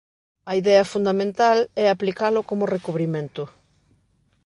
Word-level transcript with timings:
A 0.51 0.53
idea 0.61 0.89
fundamental 0.93 1.57
é 1.83 1.85
aplicalo 1.89 2.39
como 2.49 2.71
recubrimento. 2.75 3.43